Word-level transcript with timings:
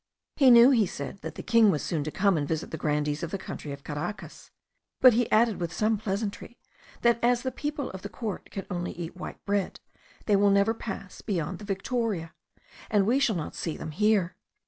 He 0.37 0.49
knew, 0.49 0.71
he 0.71 0.87
said, 0.87 1.21
that 1.21 1.35
the 1.35 1.43
king 1.43 1.69
was 1.69 1.83
soon 1.83 2.03
to 2.05 2.09
come 2.09 2.35
and 2.35 2.47
visit 2.47 2.71
the 2.71 2.77
grandees 2.79 3.21
of 3.21 3.29
the 3.29 3.37
country 3.37 3.71
of 3.71 3.83
Caracas, 3.83 4.49
but 4.99 5.13
he 5.13 5.31
added 5.31 5.59
with 5.61 5.71
some 5.71 5.95
pleasantry, 5.99 6.57
as 7.03 7.43
the 7.43 7.51
people 7.51 7.91
of 7.91 8.01
the 8.01 8.09
court 8.09 8.49
can 8.49 8.63
eat 8.63 8.71
only 8.71 8.95
wheaten 9.09 9.35
bread, 9.45 9.79
they 10.25 10.35
will 10.35 10.49
never 10.49 10.73
pass 10.73 11.21
beyond 11.21 11.59
the 11.59 11.65
town 11.65 11.65
of 11.65 11.77
Victoria, 11.77 12.33
and 12.89 13.05
we 13.05 13.19
shall 13.19 13.35
not 13.35 13.53
see 13.53 13.77
them 13.77 13.91
here. 13.91 14.35